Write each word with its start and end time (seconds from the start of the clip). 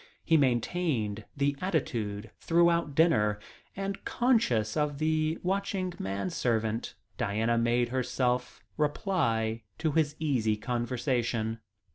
He 0.25 0.35
maintained 0.35 1.25
the 1.37 1.55
attitude 1.61 2.31
throughout 2.39 2.95
dinner, 2.95 3.37
and 3.75 4.03
conscious 4.03 4.75
of 4.75 4.97
the 4.97 5.37
watching 5.43 5.93
manservant 5.99 6.95
Diana 7.19 7.55
made 7.59 7.89
herself 7.89 8.63
reply 8.77 9.61
to 9.77 9.91
his 9.91 10.15
easy 10.17 10.57
conversation. 10.57 11.59